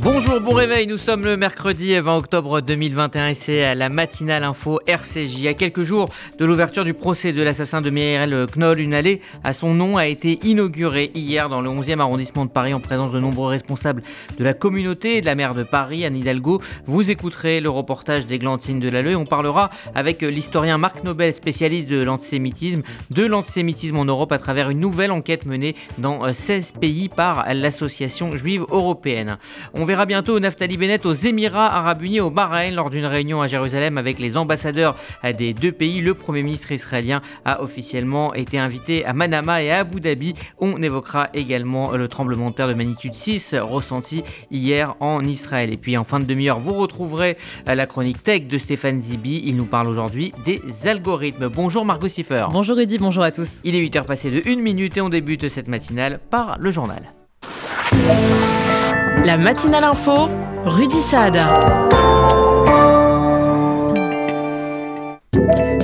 [0.00, 4.78] Bonjour, bon réveil, nous sommes le mercredi 20 octobre 2021 et c'est la matinale info
[4.86, 5.46] RCJ.
[5.46, 6.08] À quelques jours
[6.38, 10.06] de l'ouverture du procès de l'assassin de Mireille Knoll, une allée à son nom a
[10.06, 14.04] été inaugurée hier dans le 11e arrondissement de Paris en présence de nombreux responsables
[14.38, 16.60] de la communauté et de la maire de Paris, Anne Hidalgo.
[16.86, 22.04] Vous écouterez le reportage d'Églantine Delalleux et on parlera avec l'historien Marc Nobel, spécialiste de
[22.04, 27.52] l'antisémitisme, de l'antisémitisme en Europe à travers une nouvelle enquête menée dans 16 pays par
[27.52, 29.38] l'association juive européenne.
[29.88, 33.96] Verra bientôt Naftali Bennett aux Émirats Arabes Unis au Bahreïn lors d'une réunion à Jérusalem
[33.96, 34.94] avec les ambassadeurs
[35.38, 36.02] des deux pays.
[36.02, 40.34] Le Premier ministre israélien a officiellement été invité à Manama et à Abu Dhabi.
[40.58, 45.72] On évoquera également le tremblement de terre de magnitude 6 ressenti hier en Israël.
[45.72, 49.40] Et puis en fin de demi-heure, vous retrouverez la chronique tech de Stéphane Zibi.
[49.46, 51.48] Il nous parle aujourd'hui des algorithmes.
[51.48, 52.44] Bonjour Margot Siffer.
[52.52, 53.62] Bonjour Eddy, bonjour à tous.
[53.64, 57.10] Il est 8h passé de 1 minute et on débute cette matinale par le journal.
[59.24, 60.28] La matinale info,
[60.64, 61.36] Rudy Saad.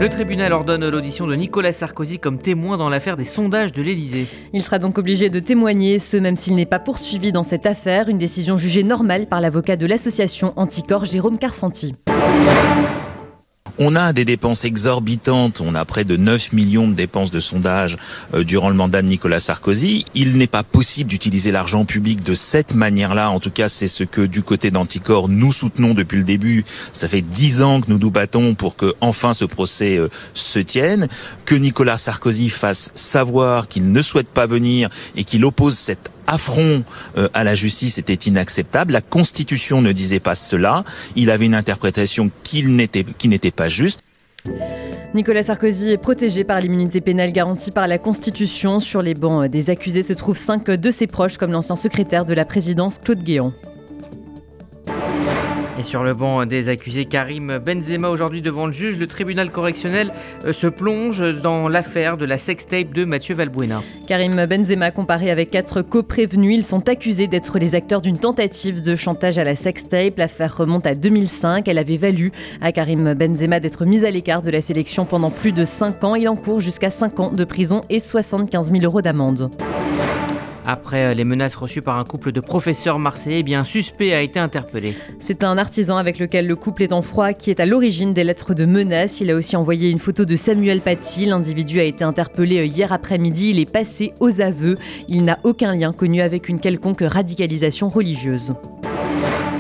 [0.01, 4.27] Le tribunal ordonne l'audition de Nicolas Sarkozy comme témoin dans l'affaire des sondages de l'Elysée.
[4.53, 8.09] Il sera donc obligé de témoigner, ce même s'il n'est pas poursuivi dans cette affaire,
[8.09, 11.95] une décision jugée normale par l'avocat de l'association Anticorps Jérôme Carsanti.
[13.79, 17.99] On a des dépenses exorbitantes, on a près de 9 millions de dépenses de sondage
[18.33, 20.05] euh, durant le mandat de Nicolas Sarkozy.
[20.15, 23.31] Il n'est pas possible d'utiliser l'argent public de cette manière-là.
[23.31, 26.65] En tout cas, c'est ce que du côté d'Anticor nous soutenons depuis le début.
[26.93, 30.61] Ça fait dix ans que nous nous battons pour que enfin ce procès euh, se
[30.61, 31.09] tienne,
[31.45, 36.85] que Nicolas Sarkozy fasse savoir qu'il ne souhaite pas venir et qu'il oppose cette affront
[37.17, 38.93] euh, à la justice était inacceptable.
[38.93, 40.85] La Constitution ne disait pas cela.
[41.17, 44.01] Il avait une interprétation qui n'était qui n'était pas juste.
[45.15, 48.81] Nicolas Sarkozy est protégé par l'immunité pénale garantie par la Constitution.
[48.81, 52.35] Sur les bancs des accusés se trouvent cinq de ses proches, comme l'ancien secrétaire de
[52.35, 53.53] la présidence Claude Guéant.
[55.85, 60.13] Sur le banc des accusés, Karim Benzema aujourd'hui devant le juge, le tribunal correctionnel
[60.47, 63.83] euh, se plonge dans l'affaire de la sextape de Mathieu Valbuena.
[64.07, 68.97] Karim Benzema comparé avec quatre co-prévenus, ils sont accusés d'être les acteurs d'une tentative de
[68.97, 70.17] chantage à la sextape.
[70.17, 72.33] L'affaire remonte à 2005, elle avait valu
[72.63, 76.15] à Karim Benzema d'être mis à l'écart de la sélection pendant plus de 5 ans.
[76.15, 79.51] Il encourt jusqu'à 5 ans de prison et 75 000 euros d'amende.
[80.67, 84.15] Après euh, les menaces reçues par un couple de professeurs marseillais, eh bien un suspect
[84.15, 84.95] a été interpellé.
[85.21, 88.25] C'est un artisan avec lequel le couple est en froid qui est à l'origine des
[88.25, 89.21] lettres de menaces.
[89.21, 91.27] Il a aussi envoyé une photo de Samuel Paty.
[91.27, 93.51] L'individu a été interpellé euh, hier après-midi.
[93.51, 94.77] Il est passé aux aveux.
[95.09, 98.55] Il n'a aucun lien connu avec une quelconque radicalisation religieuse.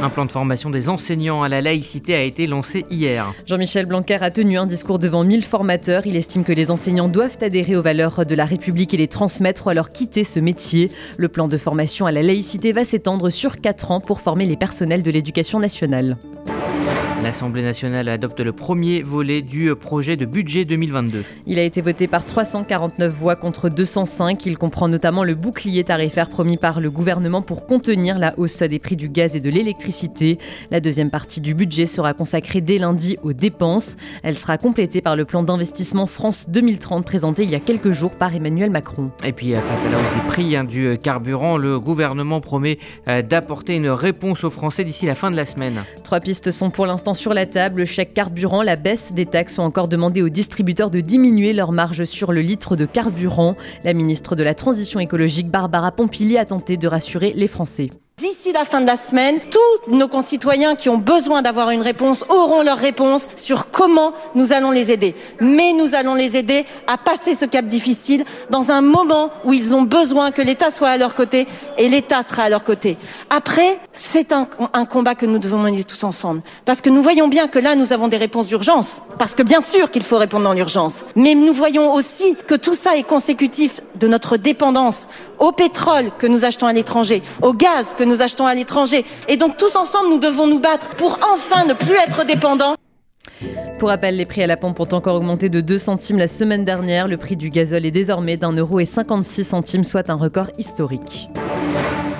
[0.04, 3.32] Un plan de formation des enseignants à la laïcité a été lancé hier.
[3.46, 6.06] Jean-Michel Blanquer a tenu un discours devant 1000 formateurs.
[6.06, 9.66] Il estime que les enseignants doivent adhérer aux valeurs de la République et les transmettre
[9.66, 10.90] ou alors quitter ce métier.
[11.16, 14.58] Le plan de formation à la laïcité va s'étendre sur 4 ans pour former les
[14.58, 16.18] personnels de l'éducation nationale.
[17.24, 21.24] L'Assemblée nationale adopte le premier volet du projet de budget 2022.
[21.46, 24.44] Il a été voté par 349 voix contre 205.
[24.44, 28.78] Il comprend notamment le bouclier tarifaire promis par le gouvernement pour contenir la hausse des
[28.78, 30.38] prix du gaz et de l'électricité.
[30.70, 33.96] La deuxième partie du budget sera consacrée dès lundi aux dépenses.
[34.22, 38.16] Elle sera complétée par le plan d'investissement France 2030 présenté il y a quelques jours
[38.16, 39.10] par Emmanuel Macron.
[39.24, 43.22] Et puis face à la hausse des prix hein, du carburant, le gouvernement promet euh,
[43.22, 45.84] d'apporter une réponse aux Français d'ici la fin de la semaine.
[46.02, 49.58] Trois pistes sont pour l'instant sur la table, le chèque carburant, la baisse des taxes
[49.58, 53.56] ont encore demandé aux distributeurs de diminuer leur marge sur le litre de carburant.
[53.84, 57.90] La ministre de la Transition écologique, Barbara Pompili, a tenté de rassurer les Français.
[58.16, 62.24] D'ici la fin de la semaine, tous nos concitoyens qui ont besoin d'avoir une réponse
[62.28, 65.16] auront leur réponse sur comment nous allons les aider.
[65.40, 69.74] Mais nous allons les aider à passer ce cap difficile dans un moment où ils
[69.74, 72.96] ont besoin que l'État soit à leur côté et l'État sera à leur côté.
[73.30, 76.42] Après, c'est un, combat que nous devons mener tous ensemble.
[76.64, 79.02] Parce que nous voyons bien que là, nous avons des réponses d'urgence.
[79.18, 81.04] Parce que bien sûr qu'il faut répondre dans l'urgence.
[81.16, 85.08] Mais nous voyons aussi que tout ça est consécutif de notre dépendance
[85.40, 89.04] au pétrole que nous achetons à l'étranger, au gaz que nous achetons à l'étranger.
[89.28, 92.74] Et donc tous ensemble, nous devons nous battre pour enfin ne plus être dépendants.
[93.78, 96.64] Pour rappel, les prix à la pompe ont encore augmenté de 2 centimes la semaine
[96.64, 97.08] dernière.
[97.08, 101.28] Le prix du gazole est désormais d'un euro et 56 centimes, soit un record historique.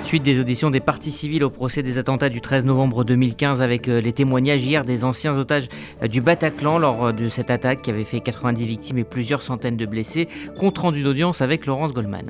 [0.03, 3.87] Suite des auditions des parties civiles au procès des attentats du 13 novembre 2015 avec
[3.87, 5.67] les témoignages hier des anciens otages
[6.07, 9.85] du Bataclan lors de cette attaque qui avait fait 90 victimes et plusieurs centaines de
[9.87, 10.27] blessés.
[10.59, 12.25] Compte rendu d'audience avec Laurence Goldman.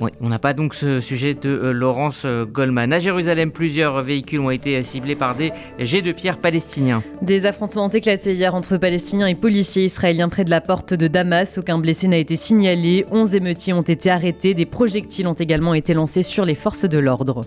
[0.00, 2.90] Oui, on n'a pas donc ce sujet de euh, Laurence euh, Goldman.
[2.90, 7.02] À Jérusalem, plusieurs véhicules ont été ciblés par des jets de pierre palestiniens.
[7.20, 11.06] Des affrontements ont éclaté hier entre Palestiniens et policiers israéliens près de la porte de
[11.06, 11.58] Damas.
[11.58, 13.04] Aucun blessé n'a été signalé.
[13.10, 14.54] 11 émeutiers ont été arrêtés.
[14.54, 17.42] Des projectiles ont également été lancés sur les forces de l'ordre.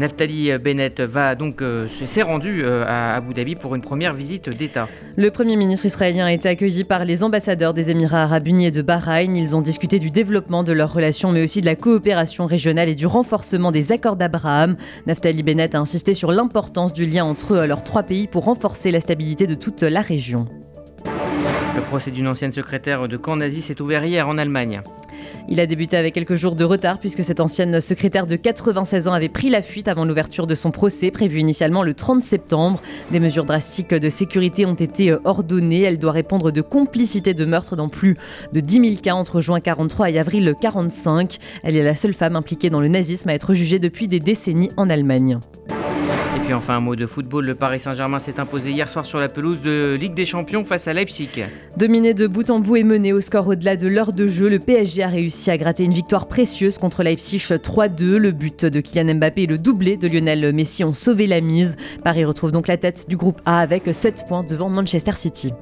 [0.00, 4.48] Naftali Bennett va donc euh, s'est rendu euh, à Abu Dhabi pour une première visite
[4.48, 4.88] d'État.
[5.18, 8.70] Le Premier ministre israélien a été accueilli par les ambassadeurs des Émirats arabes unis et
[8.70, 9.36] de Bahreïn.
[9.36, 12.94] Ils ont discuté du développement de leurs relations, mais aussi de la coopération régionale et
[12.94, 14.76] du renforcement des accords d'Abraham.
[15.06, 18.90] Naftali Bennett a insisté sur l'importance du lien entre euh, leurs trois pays pour renforcer
[18.90, 20.46] la stabilité de toute la région.
[21.76, 24.80] Le procès d'une ancienne secrétaire de camp nazi s'est ouvert hier en Allemagne.
[25.48, 29.12] Il a débuté avec quelques jours de retard puisque cette ancienne secrétaire de 96 ans
[29.12, 32.80] avait pris la fuite avant l'ouverture de son procès prévu initialement le 30 septembre.
[33.10, 35.82] Des mesures drastiques de sécurité ont été ordonnées.
[35.82, 38.16] Elle doit répondre de complicité de meurtre dans plus
[38.52, 41.38] de 10 000 cas entre juin 43 et avril 45.
[41.62, 44.70] Elle est la seule femme impliquée dans le nazisme à être jugée depuis des décennies
[44.76, 45.38] en Allemagne.
[46.36, 49.18] Et puis enfin un mot de football, le Paris Saint-Germain s'est imposé hier soir sur
[49.18, 51.44] la pelouse de Ligue des Champions face à Leipzig.
[51.76, 54.60] Dominé de bout en bout et mené au score au-delà de l'heure de jeu, le
[54.60, 58.16] PSG a réussi à gratter une victoire précieuse contre Leipzig 3-2.
[58.16, 61.76] Le but de Kylian Mbappé et le doublé de Lionel Messi ont sauvé la mise.
[62.04, 65.52] Paris retrouve donc la tête du groupe A avec 7 points devant Manchester City.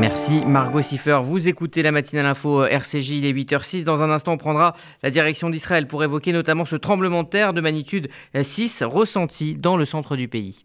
[0.00, 1.20] Merci Margot Siffer.
[1.22, 3.84] Vous écoutez la matinale info RCJ, il est 8h06.
[3.84, 7.52] Dans un instant, on prendra la direction d'Israël pour évoquer notamment ce tremblement de terre
[7.52, 8.08] de magnitude
[8.40, 10.64] 6 ressenti dans le centre du pays.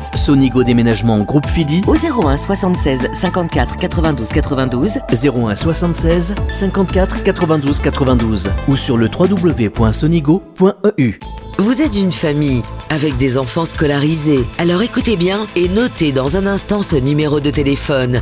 [0.15, 8.51] Sonigo Déménagement Groupe Fidi au 01 76 54 92 92 01 76 54 92 92
[8.67, 10.73] ou sur le www.sonigo.com
[11.57, 14.43] vous êtes une famille avec des enfants scolarisés.
[14.57, 18.21] Alors écoutez bien et notez dans un instant ce numéro de téléphone.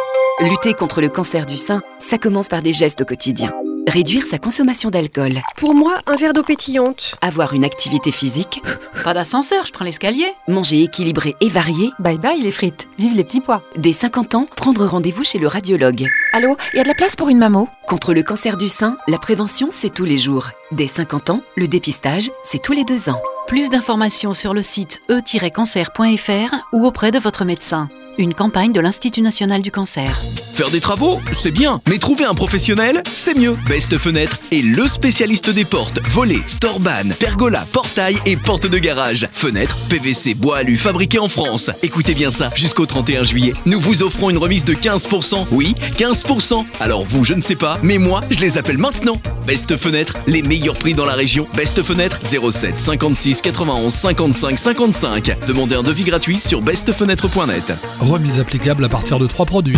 [0.43, 3.53] Lutter contre le cancer du sein, ça commence par des gestes au quotidien.
[3.87, 5.39] Réduire sa consommation d'alcool.
[5.55, 7.15] Pour moi, un verre d'eau pétillante.
[7.21, 8.63] Avoir une activité physique.
[9.03, 10.25] Pas d'ascenseur, je prends l'escalier.
[10.47, 11.91] Manger équilibré et varié.
[11.99, 12.87] Bye bye les frites.
[12.97, 13.61] Vive les petits pois.
[13.77, 16.07] Dès 50 ans, prendre rendez-vous chez le radiologue.
[16.33, 18.97] Allô, il y a de la place pour une mammo Contre le cancer du sein,
[19.07, 20.49] la prévention, c'est tous les jours.
[20.71, 23.21] Dès 50 ans, le dépistage, c'est tous les deux ans.
[23.47, 27.89] Plus d'informations sur le site e-cancer.fr ou auprès de votre médecin.
[28.17, 30.21] Une campagne de l'Institut national du cancer.
[30.53, 33.55] Faire des travaux, c'est bien, mais trouver un professionnel, c'est mieux.
[33.67, 39.27] Best Fenêtre est le spécialiste des portes, volets, storban, pergola, portail et portes de garage.
[39.31, 41.71] Fenêtres, PVC, bois alu fabriqués en France.
[41.83, 45.47] Écoutez bien ça, jusqu'au 31 juillet, nous vous offrons une remise de 15%.
[45.51, 46.65] Oui, 15%.
[46.81, 49.19] Alors vous, je ne sais pas, mais moi, je les appelle maintenant.
[49.47, 51.47] Best Fenêtre, les meilleurs prix dans la région.
[51.55, 55.37] Best Fenêtre 07 56 91 55 55.
[55.47, 57.73] Demandez un devis gratuit sur bestfenêtre.net.
[57.99, 59.77] Remise applicable à partir de trois produits.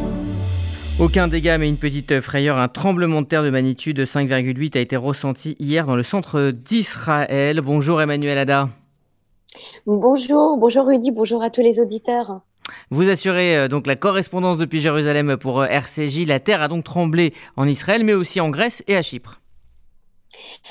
[0.98, 4.96] Aucun dégât mais une petite frayeur, un tremblement de terre de magnitude 5,8 a été
[4.96, 7.60] ressenti hier dans le centre d'Israël.
[7.60, 8.70] Bonjour Emmanuel Ada.
[9.84, 12.40] Bonjour, bonjour Rudy, bonjour à tous les auditeurs.
[12.88, 16.26] Vous assurez euh, donc la correspondance depuis Jérusalem pour euh, RCJ.
[16.26, 19.42] La terre a donc tremblé en Israël mais aussi en Grèce et à Chypre.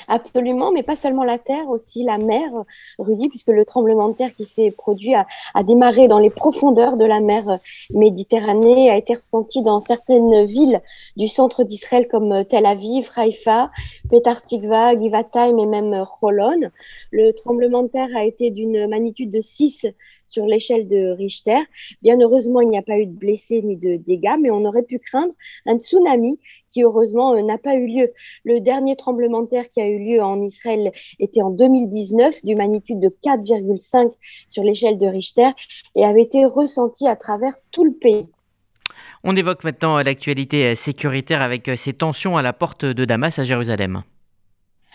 [0.08, 2.50] Absolument, mais pas seulement la terre, aussi la mer,
[2.98, 5.26] Rudy, puisque le tremblement de terre qui s'est produit a,
[5.64, 7.58] démarré dans les profondeurs de la mer
[7.90, 10.80] Méditerranée, a été ressenti dans certaines villes
[11.16, 13.70] du centre d'Israël comme Tel Aviv, Haïfa,
[14.10, 16.70] Petar Tikva, Givatayim et même Holon.
[17.10, 19.86] Le tremblement de terre a été d'une magnitude de 6
[20.26, 21.58] sur l'échelle de Richter.
[22.02, 24.82] Bien heureusement, il n'y a pas eu de blessés ni de dégâts, mais on aurait
[24.82, 25.32] pu craindre
[25.66, 26.38] un tsunami
[26.82, 28.12] heureusement euh, n'a pas eu lieu.
[28.44, 32.54] Le dernier tremblement de terre qui a eu lieu en Israël était en 2019, du
[32.54, 34.12] magnitude de 4,5
[34.48, 35.50] sur l'échelle de Richter,
[35.94, 38.28] et avait été ressenti à travers tout le pays.
[39.24, 44.02] On évoque maintenant l'actualité sécuritaire avec ces tensions à la porte de Damas à Jérusalem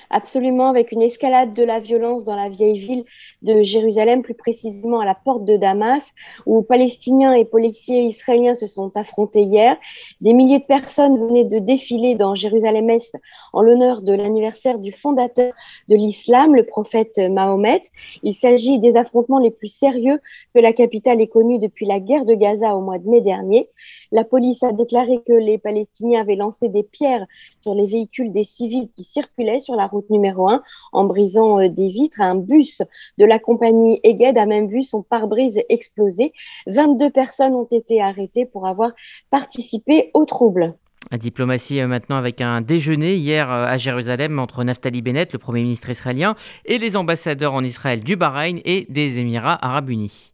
[0.09, 3.05] absolument avec une escalade de la violence dans la vieille ville
[3.41, 6.11] de Jérusalem, plus précisément à la porte de Damas,
[6.45, 9.77] où Palestiniens et policiers israéliens se sont affrontés hier.
[10.21, 13.15] Des milliers de personnes venaient de défiler dans Jérusalem-Est
[13.53, 15.53] en l'honneur de l'anniversaire du fondateur
[15.89, 17.83] de l'islam, le prophète Mahomet.
[18.23, 20.19] Il s'agit des affrontements les plus sérieux
[20.53, 23.69] que la capitale ait connus depuis la guerre de Gaza au mois de mai dernier.
[24.11, 27.25] La police a déclaré que les Palestiniens avaient lancé des pierres
[27.61, 31.69] sur les véhicules des civils qui circulaient sur la route numéro 1 en brisant euh,
[31.69, 32.21] des vitres.
[32.21, 32.81] Un bus
[33.17, 36.33] de la compagnie Eged a même vu son pare-brise exploser.
[36.67, 38.91] 22 personnes ont été arrêtées pour avoir
[39.29, 40.75] participé aux troubles.
[41.09, 45.39] La diplomatie euh, maintenant avec un déjeuner hier euh, à Jérusalem entre Naftali Bennett, le
[45.39, 50.31] Premier ministre israélien, et les ambassadeurs en Israël du Bahreïn et des Émirats arabes unis.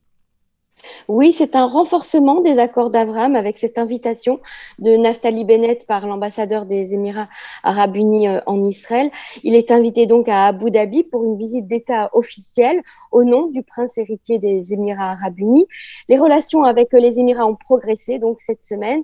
[1.07, 4.39] Oui, c'est un renforcement des accords d'Abraham avec cette invitation
[4.79, 7.29] de Naftali Bennett par l'ambassadeur des Émirats
[7.63, 9.11] arabes unis euh, en Israël.
[9.43, 13.63] Il est invité donc à Abu Dhabi pour une visite d'État officielle au nom du
[13.63, 15.67] prince héritier des Émirats arabes unis.
[16.09, 19.03] Les relations avec les Émirats ont progressé donc cette semaine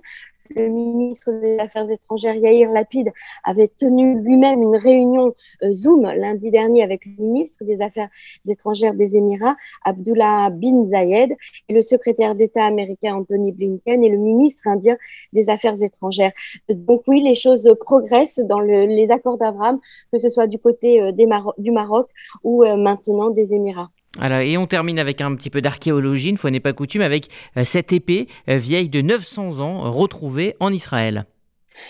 [0.50, 3.10] le ministre des Affaires étrangères Yair Lapid
[3.44, 8.08] avait tenu lui-même une réunion euh, Zoom lundi dernier avec le ministre des Affaires
[8.48, 11.34] étrangères des Émirats, Abdullah bin Zayed,
[11.68, 14.96] et le secrétaire d'État américain Anthony Blinken et le ministre indien
[15.32, 16.32] des Affaires étrangères.
[16.68, 19.80] Donc oui, les choses progressent dans les accords d'Abraham,
[20.12, 22.08] que ce soit du côté euh, du Maroc
[22.42, 23.90] ou euh, maintenant des Émirats.
[24.20, 27.28] Alors, et on termine avec un petit peu d'archéologie, une fois n'est pas coutume, avec
[27.56, 31.26] euh, cette épée euh, vieille de 900 ans retrouvée en Israël.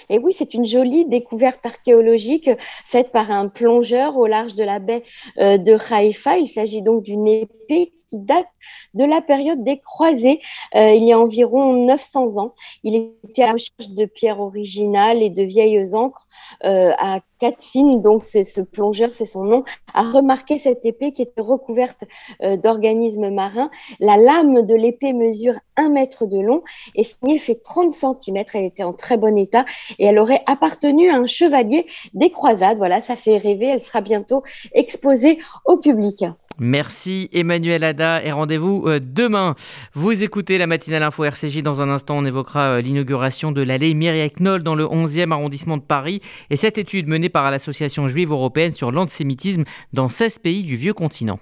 [0.08, 2.48] Et oui, c'est une jolie découverte archéologique
[2.86, 5.02] faite par un plongeur au large de la baie
[5.38, 6.38] euh, de Haïfa.
[6.38, 8.46] Il s'agit donc d'une épée date
[8.94, 10.40] de la période des croisés,
[10.74, 12.54] euh, il y a environ 900 ans.
[12.82, 16.26] Il était à la recherche de pierres originales et de vieilles encres
[16.64, 21.40] euh, à Katzin, donc ce plongeur, c'est son nom, a remarqué cette épée qui était
[21.40, 22.04] recouverte
[22.42, 23.70] euh, d'organismes marins.
[24.00, 26.62] La lame de l'épée mesure un mètre de long
[26.94, 28.44] et signée fait 30 cm.
[28.54, 29.64] Elle était en très bon état
[29.98, 32.78] et elle aurait appartenu à un chevalier des croisades.
[32.78, 33.66] Voilà, ça fait rêver.
[33.66, 34.42] Elle sera bientôt
[34.72, 36.24] exposée au public.
[36.58, 39.54] Merci Emmanuel Ada et rendez-vous euh, demain.
[39.94, 41.62] Vous écoutez la matinale info RCJ.
[41.62, 45.76] Dans un instant, on évoquera euh, l'inauguration de l'allée Myriac Knoll dans le 11e arrondissement
[45.76, 46.20] de Paris
[46.50, 50.94] et cette étude menée par l'Association juive européenne sur l'antisémitisme dans 16 pays du vieux
[50.94, 51.40] continent.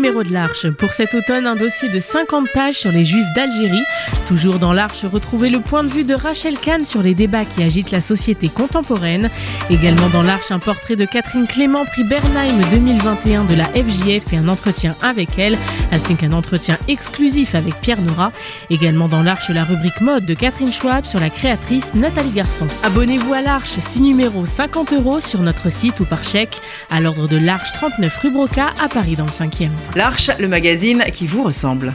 [0.00, 0.70] Numéro de l'Arche.
[0.70, 3.84] Pour cet automne, un dossier de 50 pages sur les Juifs d'Algérie.
[4.26, 7.62] Toujours dans l'Arche, retrouvez le point de vue de Rachel Kahn sur les débats qui
[7.62, 9.28] agitent la société contemporaine.
[9.68, 14.38] Également dans l'Arche, un portrait de Catherine Clément, prix Bernheim 2021 de la FJF et
[14.38, 15.58] un entretien avec elle,
[15.92, 18.32] ainsi qu'un entretien exclusif avec Pierre Nora.
[18.70, 22.66] Également dans l'Arche, la rubrique mode de Catherine Schwab sur la créatrice Nathalie Garçon.
[22.84, 27.28] Abonnez-vous à l'Arche, 6 numéros 50 euros sur notre site ou par chèque à l'ordre
[27.28, 29.60] de l'Arche 39 rue Broca à Paris dans le 5
[29.96, 31.92] L'Arche, le magazine qui vous ressemble.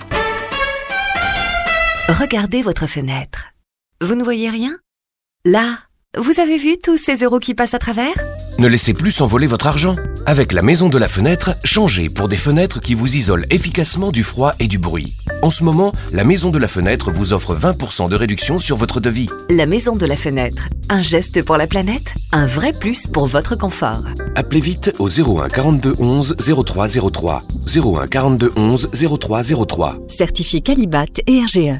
[2.10, 3.54] Regardez votre fenêtre.
[4.02, 4.78] Vous ne voyez rien?
[5.46, 5.78] Là,
[6.18, 8.14] vous avez vu tous ces euros qui passent à travers?
[8.60, 9.96] Ne laissez plus s'envoler votre argent.
[10.25, 14.24] Avec la maison de la fenêtre, changez pour des fenêtres qui vous isolent efficacement du
[14.24, 15.14] froid et du bruit.
[15.42, 19.00] En ce moment, la maison de la fenêtre vous offre 20% de réduction sur votre
[19.00, 19.30] devis.
[19.50, 23.56] La maison de la fenêtre, un geste pour la planète, un vrai plus pour votre
[23.56, 24.04] confort.
[24.36, 27.44] Appelez vite au 01 42 11 03 03.
[27.75, 28.89] 01 42 11
[29.20, 29.98] 03 03.
[30.08, 31.80] Certifié Calibat et RGE.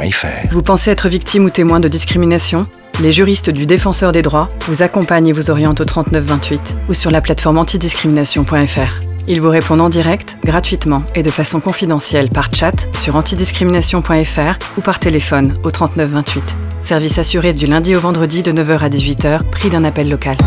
[0.51, 2.65] Vous pensez être victime ou témoin de discrimination?
[3.01, 7.11] Les juristes du Défenseur des droits vous accompagnent et vous orientent au 3928 ou sur
[7.11, 9.01] la plateforme antidiscrimination.fr.
[9.27, 14.81] Ils vous répondent en direct, gratuitement et de façon confidentielle par chat sur antidiscrimination.fr ou
[14.81, 16.57] par téléphone au 3928.
[16.81, 20.37] Service assuré du lundi au vendredi de 9h à 18h, prix d'un appel local.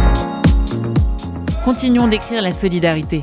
[1.65, 3.23] Continuons d'écrire la solidarité.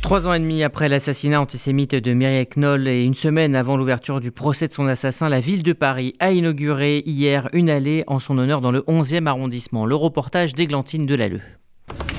[0.00, 4.20] Trois ans et demi après l'assassinat antisémite de Mireille Knoll et une semaine avant l'ouverture
[4.20, 8.20] du procès de son assassin, la ville de Paris a inauguré hier une allée en
[8.20, 9.86] son honneur dans le 11e arrondissement.
[9.86, 11.40] Le reportage d'Églantine Delalleux.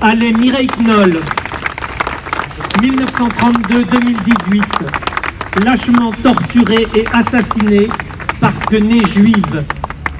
[0.01, 1.21] Allée Mireille Knoll,
[2.81, 7.87] 1932-2018, lâchement torturée et assassinée
[8.41, 9.63] parce que née juive,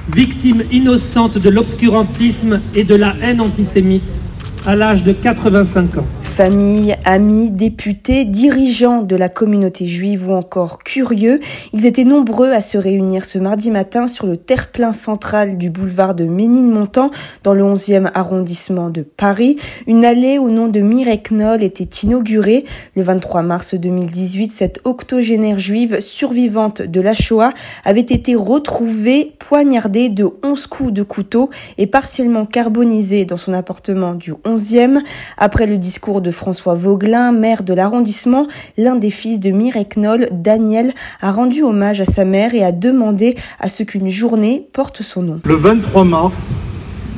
[0.08, 4.18] victime innocente de l'obscurantisme et de la haine antisémite
[4.66, 6.06] à l'âge de 85 ans.
[6.30, 11.40] Famille, amis, députés, dirigeants de la communauté juive ou encore curieux,
[11.74, 16.14] ils étaient nombreux à se réunir ce mardi matin sur le terre-plein central du boulevard
[16.14, 17.10] de Ménilmontant
[17.42, 19.56] dans le 11e arrondissement de Paris.
[19.88, 24.50] Une allée au nom de Mireille Knoll était inaugurée le 23 mars 2018.
[24.52, 27.52] Cette octogénaire juive survivante de la Shoah
[27.84, 34.14] avait été retrouvée poignardée de 11 coups de couteau et partiellement carbonisée dans son appartement
[34.14, 35.02] du 11e.
[35.36, 38.46] Après le discours de François Vauglin, maire de l'arrondissement,
[38.76, 42.72] l'un des fils de Mireille Knoll, Daniel, a rendu hommage à sa mère et a
[42.72, 45.40] demandé à ce qu'une journée porte son nom.
[45.44, 46.52] Le 23 mars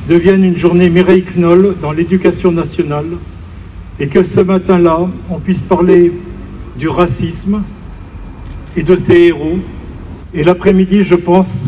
[0.09, 3.07] devienne une journée Mireille Knoll dans l'éducation nationale
[4.01, 6.13] et que ce matin-là, on puisse parler
[6.79, 7.63] du racisme
[8.77, 9.59] et de ses héros.
[10.35, 11.67] Et l'après-midi, je pense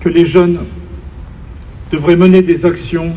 [0.00, 0.58] que les jeunes
[1.90, 3.12] devraient mener des actions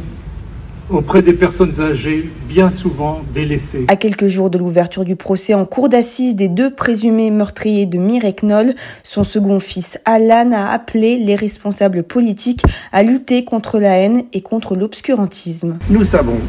[0.89, 3.85] auprès des personnes âgées, bien souvent délaissées.
[3.87, 7.97] À quelques jours de l'ouverture du procès en cour d'assises des deux présumés meurtriers de
[7.97, 13.97] Mireille Knoll, son second fils Alan a appelé les responsables politiques à lutter contre la
[13.97, 15.77] haine et contre l'obscurantisme.
[15.89, 16.39] Nous savons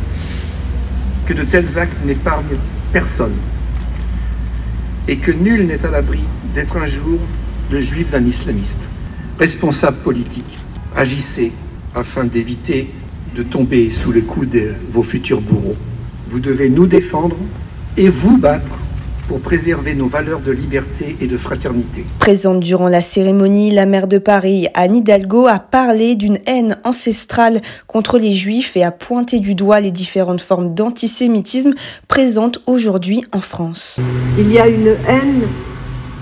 [1.27, 2.59] que de tels actes n'épargnent
[2.93, 3.35] personne
[5.09, 6.21] et que nul n'est à l'abri
[6.55, 7.19] d'être un jour
[7.71, 8.89] le juif d'un islamiste.
[9.39, 10.59] Responsables politiques,
[10.95, 11.53] agissez
[11.95, 12.91] afin d'éviter
[13.37, 15.77] de tomber sous le coup de vos futurs bourreaux.
[16.31, 17.37] Vous devez nous défendre
[17.99, 18.75] et vous battre
[19.29, 22.07] pour préserver nos valeurs de liberté et de fraternité.
[22.19, 27.61] Présente durant la cérémonie, la maire de Paris, Anne Hidalgo, a parlé d'une haine ancestrale
[27.87, 31.75] contre les juifs et a pointé du doigt les différentes formes d'antisémitisme
[32.09, 33.99] présentes aujourd'hui en France.
[34.39, 35.43] Il y a une haine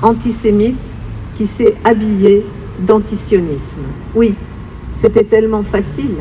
[0.03, 0.97] antisémite
[1.37, 2.45] qui s'est habillée
[2.81, 3.83] d'antisionisme.
[4.17, 4.35] Oui,
[4.93, 6.17] c'était tellement facile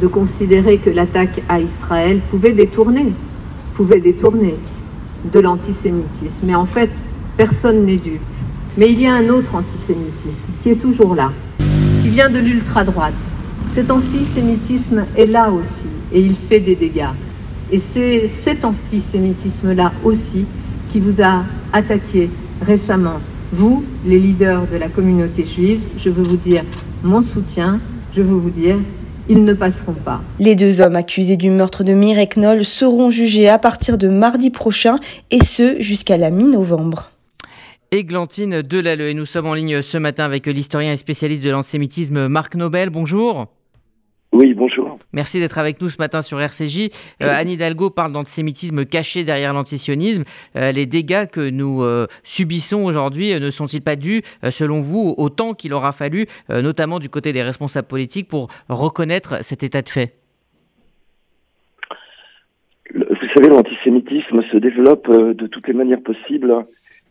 [0.00, 3.12] de considérer que l'attaque à Israël pouvait détourner,
[3.74, 4.56] pouvait détourner
[5.32, 6.46] de l'antisémitisme.
[6.46, 8.20] Mais en fait, personne n'est dupe.
[8.78, 11.32] Mais il y a un autre antisémitisme qui est toujours là,
[12.00, 13.14] qui vient de l'ultra-droite.
[13.68, 17.14] Cet antisémitisme est là aussi et il fait des dégâts.
[17.70, 20.44] Et c'est cet antisémitisme-là aussi
[20.88, 22.30] qui vous a attaqué
[22.62, 23.20] récemment.
[23.52, 26.62] Vous, les leaders de la communauté juive, je veux vous dire
[27.02, 27.80] mon soutien,
[28.16, 28.76] je veux vous dire
[29.30, 30.20] ils ne passeront pas.
[30.40, 34.50] Les deux hommes accusés du meurtre de Mireille Knoll seront jugés à partir de mardi
[34.50, 34.98] prochain
[35.30, 37.12] et ce jusqu'à la mi-novembre.
[37.92, 42.26] Églantine Delalleux et nous sommes en ligne ce matin avec l'historien et spécialiste de l'antisémitisme
[42.26, 42.90] Marc Nobel.
[42.90, 43.46] Bonjour.
[44.32, 44.98] Oui, bonjour.
[45.12, 46.90] Merci d'être avec nous ce matin sur RCJ.
[47.20, 50.22] Euh, Anne Hidalgo parle d'antisémitisme caché derrière l'antisionisme.
[50.54, 55.14] Euh, les dégâts que nous euh, subissons aujourd'hui euh, ne sont-ils pas dus, selon vous,
[55.18, 59.82] au temps qu'il aura fallu, notamment du côté des responsables politiques, pour reconnaître cet état
[59.82, 60.14] de fait?
[62.90, 66.54] Le- Vous savez, l'antisémitisme se développe de toutes les manières possibles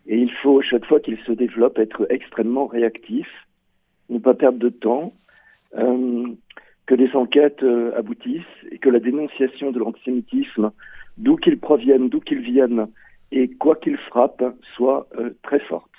[0.08, 3.28] Et il faut, chaque fois qu'il se développe, être extrêmement réactif,
[4.10, 5.14] ne pas perdre de temps,
[6.90, 10.72] que des enquêtes euh, aboutissent et que la dénonciation de l'antisémitisme,
[11.20, 12.88] d'où qu'il provienne, d'où qu'il vienne,
[13.32, 14.44] et quoi qu'il frappe,
[14.76, 15.92] soit euh, très forte.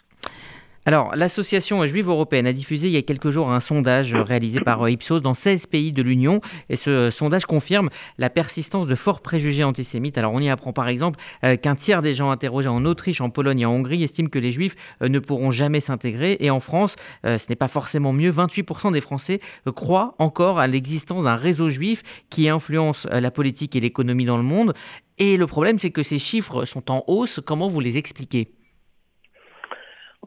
[0.90, 4.88] Alors, l'association juive européenne a diffusé il y a quelques jours un sondage réalisé par
[4.88, 6.40] Ipsos dans 16 pays de l'Union.
[6.68, 10.18] Et ce sondage confirme la persistance de forts préjugés antisémites.
[10.18, 13.30] Alors, on y apprend par exemple euh, qu'un tiers des gens interrogés en Autriche, en
[13.30, 16.38] Pologne et en Hongrie estiment que les juifs euh, ne pourront jamais s'intégrer.
[16.40, 18.32] Et en France, euh, ce n'est pas forcément mieux.
[18.32, 19.38] 28% des Français
[19.76, 24.42] croient encore à l'existence d'un réseau juif qui influence la politique et l'économie dans le
[24.42, 24.74] monde.
[25.18, 27.38] Et le problème, c'est que ces chiffres sont en hausse.
[27.46, 28.48] Comment vous les expliquez?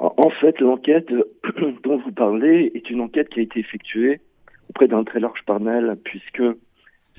[0.03, 1.07] En fait, l'enquête
[1.83, 4.19] dont vous parlez est une enquête qui a été effectuée
[4.69, 6.43] auprès d'un très large panel, puisque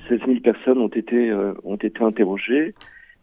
[0.07, 2.75] 16 000 personnes ont été, euh, ont été interrogées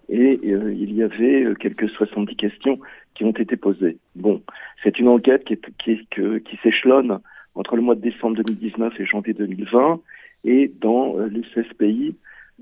[0.09, 2.79] et euh, il y avait euh, quelques 70 questions
[3.15, 3.99] qui ont été posées.
[4.17, 4.43] Bon,
[4.83, 5.59] c'est une enquête qui,
[6.09, 7.21] qui s'échelonne
[7.55, 10.01] entre le mois de décembre 2019 et janvier 2020
[10.45, 12.17] et dans les 16 pays,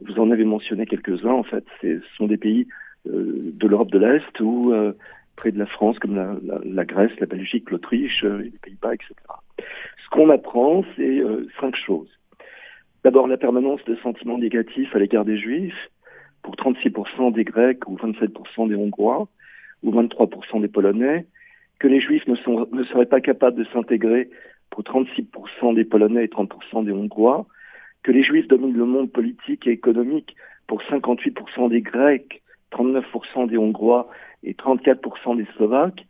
[0.04, 2.66] vous en avez mentionné quelques-uns en fait, ce sont des pays
[3.06, 4.74] de l'Europe de l'Est où
[5.36, 6.16] près de la France, comme
[6.64, 9.14] la, Grèce, la Belgique, l'Autriche, euh, les Pays-Bas, etc.
[9.58, 12.10] Ce qu'on apprend, c'est euh, cinq choses.
[13.04, 15.90] D'abord, la permanence de sentiments négatifs à l'égard des Juifs,
[16.42, 19.28] pour 36% des Grecs ou 27% des Hongrois
[19.82, 21.26] ou 23% des Polonais,
[21.78, 22.36] que les Juifs ne,
[22.84, 24.28] seraient pas capables de s'intégrer
[24.68, 27.46] pour 36% des Polonais et 30% des Hongrois,
[28.02, 33.56] que les Juifs dominent le monde politique et économique pour 58% des Grecs, 39% des
[33.56, 34.08] Hongrois
[34.42, 36.04] et 34% des Slovaques.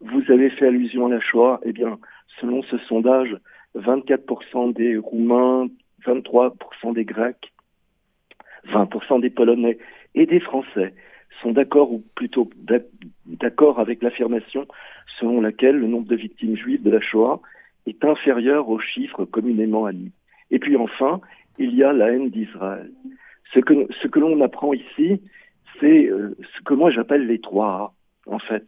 [0.00, 1.60] Vous avez fait allusion à la Shoah.
[1.64, 1.98] Eh bien,
[2.40, 3.36] selon ce sondage,
[3.76, 5.68] 24% des Roumains,
[6.06, 7.52] 23% des Grecs,
[8.66, 9.78] 20% des Polonais
[10.14, 10.94] et des Français
[11.42, 12.50] sont d'accord ou plutôt
[13.26, 14.66] d'accord avec l'affirmation
[15.20, 17.40] selon laquelle le nombre de victimes juives de la Shoah
[17.86, 20.12] est inférieur aux chiffres communément admis.
[20.50, 21.20] Et puis enfin,
[21.58, 22.90] il y a la haine d'Israël.
[23.54, 25.20] Ce que, ce que l'on apprend ici,
[25.80, 28.64] c'est euh, ce que moi j'appelle les trois A, en fait.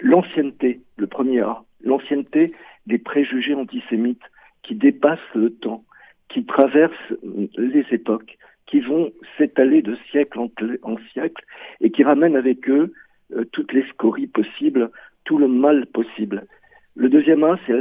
[0.00, 2.52] L'ancienneté, le premier A, l'ancienneté
[2.86, 4.22] des préjugés antisémites
[4.62, 5.84] qui dépassent le temps,
[6.28, 7.14] qui traversent
[7.56, 11.44] les époques, qui vont s'étaler de siècle en, siècle
[11.80, 12.92] et qui ramènent avec eux
[13.34, 14.90] euh, toutes les scories possibles,
[15.24, 16.46] tout le mal possible.
[16.94, 17.74] Le deuxième A, c'est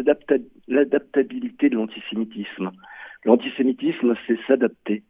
[0.67, 2.71] l'adaptabilité de l'antisémitisme.
[3.25, 5.03] L'antisémitisme, c'est s'adapter.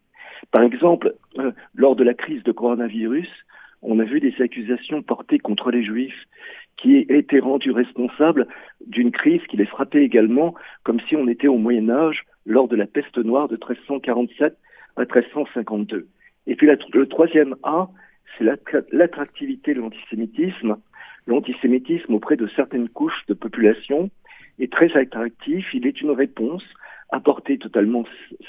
[0.52, 3.30] Par exemple, euh, lors de la crise de coronavirus,
[3.82, 6.28] on a vu des accusations portées contre les juifs
[6.78, 8.48] qui étaient rendus responsables
[8.86, 12.76] d'une crise qui les frappait également comme si on était au Moyen Âge lors de
[12.76, 14.58] la peste noire de 1347
[14.98, 16.08] à 1352.
[16.48, 17.90] Et puis le troisième A,
[18.38, 18.46] c'est
[18.92, 20.78] l'attractivité de l'antisémitisme.
[21.28, 24.10] L'antisémitisme auprès de certaines couches de population
[24.60, 25.66] est très attractif.
[25.74, 26.64] Il est une réponse
[27.12, 28.06] apportée totalement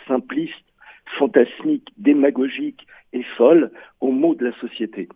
[0.07, 0.65] simpliste
[1.19, 3.71] fantasmique, démagogique et folle
[4.01, 5.09] aux maux de la société.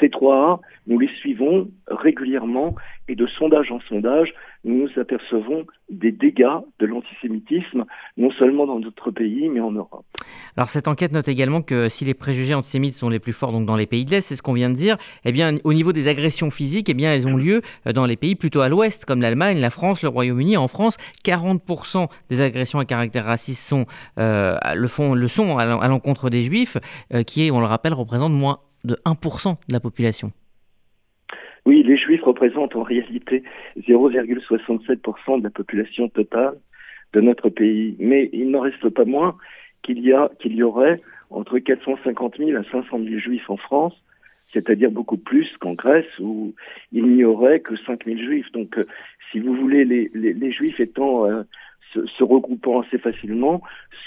[0.00, 2.74] Ces trois nous les suivons régulièrement
[3.08, 7.84] et de sondage en sondage, nous nous apercevons des dégâts de l'antisémitisme,
[8.16, 10.04] non seulement dans notre pays, mais en Europe.
[10.56, 13.66] Alors cette enquête note également que si les préjugés antisémites sont les plus forts donc
[13.66, 15.92] dans les pays de l'Est, c'est ce qu'on vient de dire, eh bien au niveau
[15.92, 19.04] des agressions physiques, eh bien elles ont lieu euh, dans les pays plutôt à l'Ouest,
[19.04, 20.56] comme l'Allemagne, la France, le Royaume-Uni.
[20.56, 23.86] En France, 40% des agressions à caractère raciste sont,
[24.18, 26.76] euh, le, font, le sont à l'encontre des Juifs,
[27.14, 30.32] euh, qui, on le rappelle, représentent moins de 1% de la population.
[31.66, 33.42] Oui, les Juifs représentent en réalité
[33.76, 36.54] 0,67% de la population totale
[37.12, 37.96] de notre pays.
[37.98, 39.36] Mais il n'en reste pas moins
[39.82, 41.00] qu'il y, a, qu'il y aurait
[41.30, 43.94] entre 450 000 à 500 000 Juifs en France,
[44.52, 46.54] c'est-à-dire beaucoup plus qu'en Grèce où
[46.92, 48.50] il n'y aurait que 5 000 Juifs.
[48.52, 48.86] Donc, euh,
[49.32, 51.42] si vous voulez, les, les, Juifs étant euh,
[51.92, 53.60] se, regroupant assez facilement,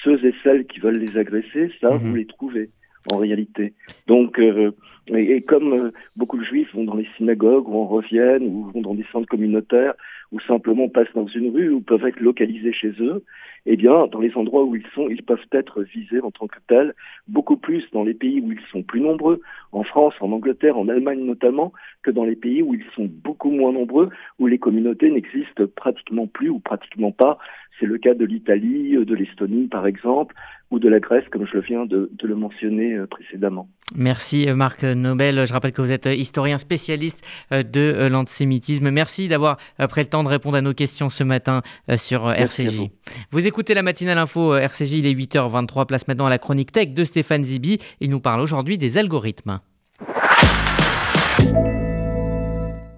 [0.03, 2.69] ceux et celles qui veulent les agresser, ça, vous les trouvez
[3.11, 3.73] en réalité.
[4.07, 4.71] Donc, euh,
[5.07, 8.81] et, comme euh, beaucoup de juifs vont dans les synagogues ou en reviennent ou vont
[8.81, 9.93] dans des centres communautaires
[10.31, 13.23] ou simplement passent dans une rue ou peuvent être localisés chez eux,
[13.71, 16.57] eh bien, dans les endroits où ils sont, ils peuvent être visés en tant que
[16.67, 16.95] tels,
[17.27, 20.89] beaucoup plus dans les pays où ils sont plus nombreux, en France, en Angleterre, en
[20.89, 25.11] Allemagne notamment, que dans les pays où ils sont beaucoup moins nombreux, où les communautés
[25.11, 27.37] n'existent pratiquement plus ou pratiquement pas.
[27.79, 30.33] C'est le cas de l'Italie, de l'Estonie par exemple,
[30.71, 33.67] ou de la Grèce, comme je viens de, le mentionner euh, précédemment.
[33.95, 35.47] Merci euh, Marc Nobel.
[35.47, 38.91] Je rappelle que vous êtes euh, historien spécialiste de l'antisémitisme.
[38.91, 39.57] Merci d'avoir
[39.89, 41.61] pris le temps de répondre à nos questions ce matin
[41.95, 42.89] sur RCJ.
[43.31, 43.47] Vous.
[43.47, 45.85] écoutez la matinale info RCJ, il est 8h23.
[45.85, 47.79] Place maintenant à la chronique tech de Stéphane Zibi.
[47.99, 49.59] Il nous parle aujourd'hui des algorithmes.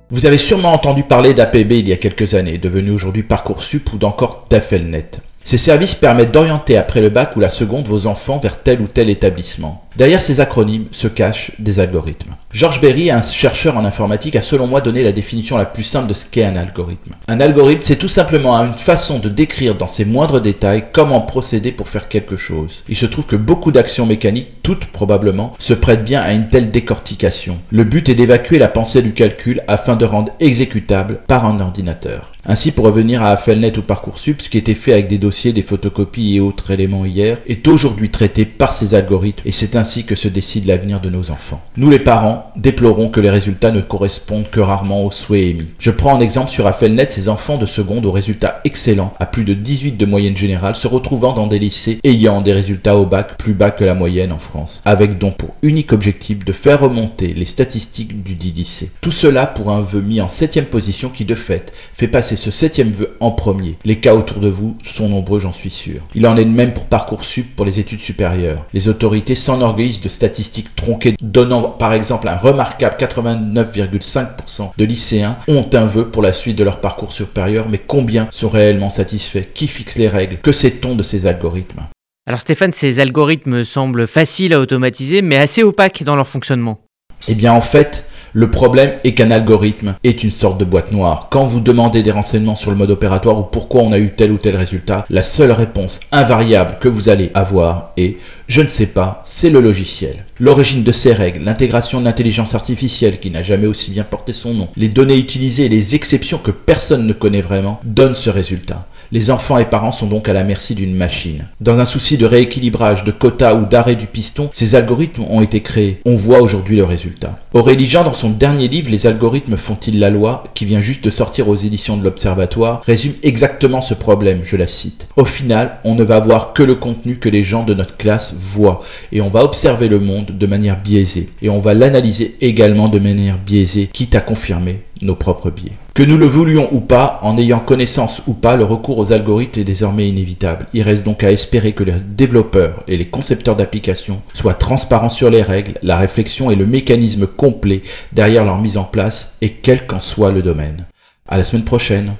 [0.10, 3.98] Vous avez sûrement entendu parler d'APB il y a quelques années, devenu aujourd'hui Parcoursup ou
[3.98, 5.10] d'encore Tafelnet.
[5.44, 8.88] Ces services permettent d'orienter après le bac ou la seconde vos enfants vers tel ou
[8.88, 9.88] tel établissement.
[9.98, 12.36] Derrière ces acronymes se cachent des algorithmes.
[12.52, 16.08] Georges Berry, un chercheur en informatique, a selon moi donné la définition la plus simple
[16.08, 17.14] de ce qu'est un algorithme.
[17.28, 21.74] Un algorithme, c'est tout simplement une façon de décrire dans ses moindres détails comment procéder
[21.74, 22.84] pour faire quelque chose.
[22.88, 26.72] Il se trouve que beaucoup d'actions mécaniques, toutes probablement, se prêtent bien à une telle
[26.72, 27.60] décortication.
[27.70, 32.32] Le but est d'évacuer la pensée du calcul afin de rendre exécutable par un ordinateur.
[32.46, 35.62] Ainsi, pour revenir à Affelnet ou Parcoursup, ce qui était fait avec des dossiers, des
[35.62, 40.14] photocopies et autres éléments hier, est aujourd'hui traité par ces algorithmes et c'est ainsi que
[40.14, 41.60] se décide l'avenir de nos enfants.
[41.76, 45.72] Nous les parents déplorons que les résultats ne correspondent que rarement aux souhaits émis.
[45.80, 49.44] Je prends en exemple sur Affelnet ces enfants de seconde aux résultats excellents, à plus
[49.44, 53.38] de 18 de moyenne générale, se retrouvant dans des lycées ayant des résultats au bac
[53.40, 57.34] plus bas que la moyenne en France, avec donc pour unique objectif de faire remonter
[57.34, 58.92] les statistiques du dit lycée.
[59.02, 62.52] Tout cela pour un vœu mis en septième position qui de fait fait passer ce
[62.52, 63.80] septième vœu en premier.
[63.84, 66.06] Les cas autour de vous sont nombreux, j'en suis sûr.
[66.14, 68.68] Il en est de même pour Parcoursup pour les études supérieures.
[68.76, 69.34] Les autorités
[69.72, 76.10] s'enorgueillissent de statistiques tronquées, donnant par exemple un remarquable 89,5% de lycéens ont un vœu
[76.10, 79.46] pour la suite de leur parcours supérieur, mais combien sont réellement satisfaits?
[79.54, 80.38] Qui fixe les règles?
[80.38, 81.84] Que sait-on de ces algorithmes?
[82.28, 86.82] Alors Stéphane, ces algorithmes semblent faciles à automatiser, mais assez opaques dans leur fonctionnement.
[87.28, 91.28] Eh bien en fait, le problème est qu'un algorithme est une sorte de boîte noire.
[91.30, 94.32] Quand vous demandez des renseignements sur le mode opératoire ou pourquoi on a eu tel
[94.32, 98.18] ou tel résultat, la seule réponse invariable que vous allez avoir est
[98.48, 100.26] je ne sais pas, c'est le logiciel.
[100.40, 104.54] L'origine de ces règles, l'intégration de l'intelligence artificielle qui n'a jamais aussi bien porté son
[104.54, 108.88] nom, les données utilisées et les exceptions que personne ne connaît vraiment donnent ce résultat.
[109.14, 111.48] Les enfants et parents sont donc à la merci d'une machine.
[111.60, 115.62] Dans un souci de rééquilibrage, de quotas ou d'arrêt du piston, ces algorithmes ont été
[115.62, 116.00] créés.
[116.06, 117.38] On voit aujourd'hui le résultat.
[117.54, 121.10] Aurélie Jean, dans son dernier livre Les algorithmes font-ils la loi, qui vient juste de
[121.10, 125.10] sortir aux éditions de l'Observatoire, résume exactement ce problème, je la cite.
[125.18, 128.34] Au final, on ne va voir que le contenu que les gens de notre classe
[128.38, 128.80] voient,
[129.12, 133.00] et on va observer le monde de manière biaisée, et on va l'analyser également de
[133.00, 135.74] manière biaisée, quitte à confirmer nos propres biais.
[135.94, 139.60] Que nous le voulions ou pas, en ayant connaissance ou pas, le recours aux algorithmes
[139.60, 140.68] est désormais inévitable.
[140.74, 145.30] Il reste donc à espérer que les développeurs et les concepteurs d'applications soient transparents sur
[145.30, 147.82] les règles, la réflexion et le mécanisme complet
[148.14, 150.86] derrière leur mise en place, et quel qu'en soit le domaine.
[151.28, 152.16] À la semaine prochaine.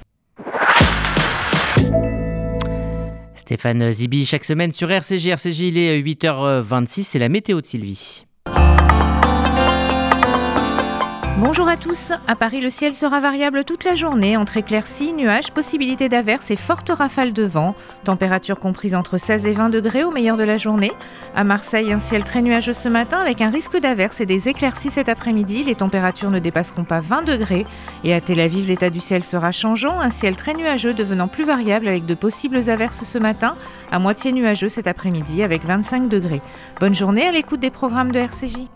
[3.36, 5.28] Stéphane Zibi, chaque semaine sur RCJ.
[5.28, 8.26] RCJ, il est 8h26, c'est la météo de Sylvie.
[11.40, 12.12] Bonjour à tous.
[12.28, 16.56] À Paris, le ciel sera variable toute la journée entre éclaircies, nuages, possibilité d'averses et
[16.56, 17.74] fortes rafales de vent.
[18.04, 20.92] Température comprise entre 16 et 20 degrés au meilleur de la journée.
[21.34, 24.92] À Marseille, un ciel très nuageux ce matin avec un risque d'averses et des éclaircies
[24.92, 25.64] cet après-midi.
[25.64, 27.66] Les températures ne dépasseront pas 20 degrés.
[28.04, 30.00] Et à Tel Aviv, l'état du ciel sera changeant.
[30.00, 33.56] Un ciel très nuageux devenant plus variable avec de possibles averses ce matin.
[33.90, 36.42] À moitié nuageux cet après-midi avec 25 degrés.
[36.80, 38.68] Bonne journée à l'écoute des programmes de RCJ.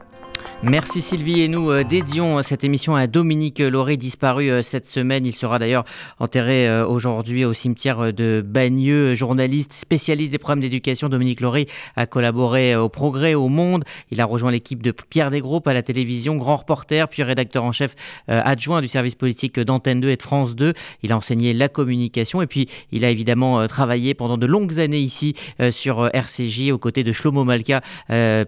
[0.63, 4.87] Merci Sylvie et nous euh, dédions euh, cette émission à Dominique Lauré disparu euh, cette
[4.87, 5.25] semaine.
[5.25, 5.83] Il sera d'ailleurs
[6.17, 9.13] enterré aujourd'hui au cimetière de Bagneux.
[9.15, 13.83] Journaliste, spécialiste des problèmes d'éducation, Dominique Lauré a collaboré au Progrès, au Monde.
[14.11, 17.71] Il a rejoint l'équipe de Pierre Desgroupes à la télévision, grand reporter, puis rédacteur en
[17.71, 17.95] chef
[18.27, 20.73] adjoint du service politique d'Antenne 2 et de France 2.
[21.03, 24.99] Il a enseigné la communication et puis il a évidemment travaillé pendant de longues années
[24.99, 25.35] ici
[25.71, 27.81] sur RCJ aux côtés de Shlomo Malka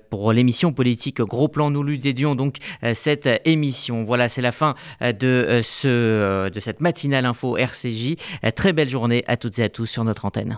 [0.10, 4.04] pour l'émission politique Gros Plan Dédions donc euh, cette émission.
[4.04, 8.16] Voilà, c'est la fin euh, de, euh, ce, de cette matinale info RCJ.
[8.56, 10.58] Très belle journée à toutes et à tous sur notre antenne.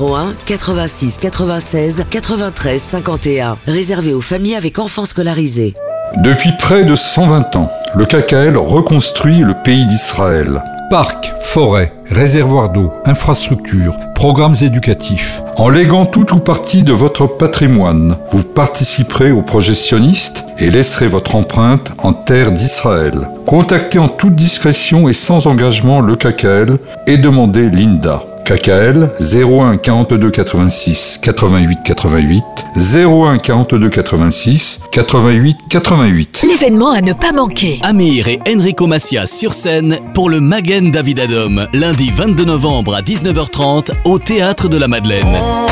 [0.00, 3.56] 01 86 96 93 51.
[3.66, 5.74] Réservé aux familles avec enfants scolarisés.
[6.16, 10.62] Depuis près de 120 ans, le KKL reconstruit le pays d'Israël.
[10.90, 15.40] Parcs, forêts, réservoirs d'eau, infrastructures, programmes éducatifs.
[15.56, 21.06] En léguant tout ou partie de votre patrimoine, vous participerez au projet sioniste et laisserez
[21.06, 23.28] votre empreinte en terre d'Israël.
[23.46, 28.24] Contactez en toute discrétion et sans engagement le KKL et demandez l'INDA.
[28.44, 32.42] KKL 01 42 86 88 88
[32.76, 36.42] 01 42 86 88 88.
[36.48, 37.78] L'événement à ne pas manquer.
[37.82, 43.02] Amir et Enrico Macias sur scène pour le Magen David Adom, lundi 22 novembre à
[43.02, 45.69] 19h30 au Théâtre de la Madeleine.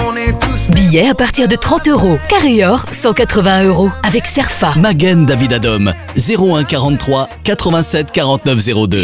[0.74, 2.18] Billets à partir de 30 euros.
[2.28, 3.90] Carré or, 180 euros.
[4.02, 4.74] Avec Serfa.
[4.76, 8.98] Magen David Adom, 01 43 87 49 02.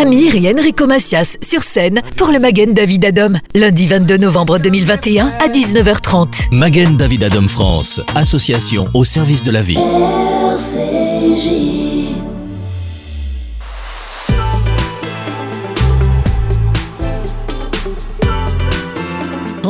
[0.00, 5.32] Amir et Enrico Macias sur scène pour le Magen David Adom, lundi 22 novembre 2021
[5.40, 6.48] à 19h30.
[6.52, 9.78] Magen David Adom France, association au service de la vie.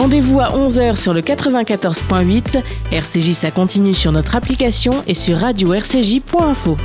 [0.07, 2.63] Rendez-vous à 11h sur le 94.8.
[2.93, 6.77] RCJ, ça continue sur notre application et sur radio-rcj.info.